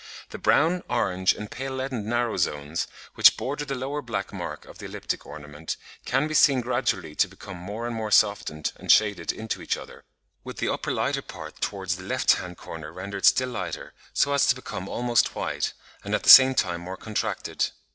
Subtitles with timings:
[0.31, 4.79] The brown, orange, and pale leadened narrow zones, which border the lower black mark of
[4.79, 9.31] the elliptic ornament, can be seen gradually to become more and more softened and shaded
[9.31, 10.03] into each other,
[10.43, 14.47] with the upper lighter part towards the left hand corner rendered still lighter, so as
[14.47, 15.73] to become almost white,
[16.03, 17.69] and at the same time more contracted.